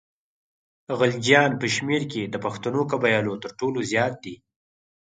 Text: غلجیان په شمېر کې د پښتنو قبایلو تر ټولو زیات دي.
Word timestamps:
غلجیان 0.97 1.51
په 1.61 1.65
شمېر 1.75 2.03
کې 2.11 2.21
د 2.33 2.35
پښتنو 2.45 2.81
قبایلو 2.91 3.33
تر 3.43 3.51
ټولو 3.59 3.79
زیات 3.91 4.15
دي. 4.23 4.35